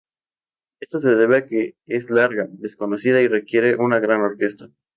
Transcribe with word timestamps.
Esto 0.79 0.97
se 0.97 1.13
debe 1.13 1.37
a 1.37 1.45
que 1.45 1.75
es 1.85 2.09
larga, 2.09 2.47
desconocida, 2.49 3.21
y 3.21 3.27
requiere 3.27 3.75
una 3.75 3.99
gran 3.99 4.21
orquesta. 4.21 4.71